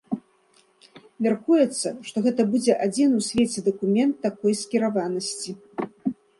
Мяркуецца, 1.25 1.87
што 2.09 2.17
гэта 2.29 2.41
будзе 2.55 2.73
адзіны 2.87 3.13
ў 3.21 3.29
свеце 3.29 3.59
дакумент 3.71 4.13
такой 4.27 4.51
скіраванасці. 4.65 5.51